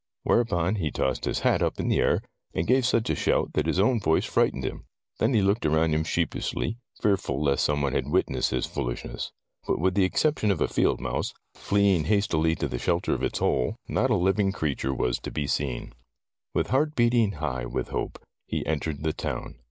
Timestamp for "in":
1.79-1.87